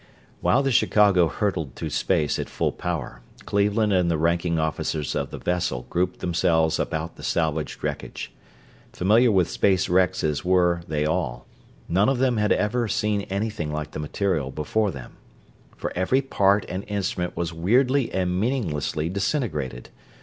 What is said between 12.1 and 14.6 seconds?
them had ever seen anything like the material